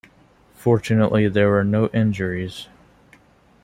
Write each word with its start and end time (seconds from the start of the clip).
Fortunately, 0.55 1.27
there 1.27 1.51
were 1.51 1.63
no 1.63 1.85
injuries. 1.89 2.67